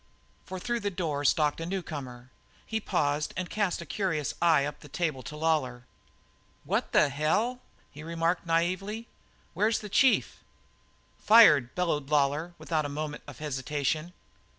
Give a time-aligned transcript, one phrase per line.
[0.47, 2.31] For through the door stalked a newcomer.
[2.65, 5.83] He paused and cast a curious eye up the table to Lawlor.
[6.63, 7.59] "What the hell!"
[7.91, 9.05] he remarked naively.
[9.53, 10.39] "Where's the chief?"
[11.19, 14.13] "Fired!" bellowed Lawlor without a moment of hesitation.